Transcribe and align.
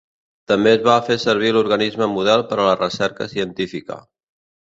També 0.51 0.71
es 0.77 0.87
fa 1.09 1.17
servir 1.23 1.51
d'organisme 1.57 2.07
model 2.15 2.45
per 2.53 2.59
a 2.59 2.67
la 2.69 2.73
recerca 2.81 3.29
científica. 3.37 4.01